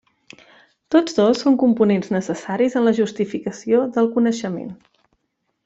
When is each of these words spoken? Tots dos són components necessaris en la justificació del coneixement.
Tots 0.95 1.17
dos 1.17 1.43
són 1.45 1.57
components 1.63 2.09
necessaris 2.15 2.79
en 2.81 2.87
la 2.89 2.95
justificació 3.01 3.83
del 3.99 4.11
coneixement. 4.19 4.73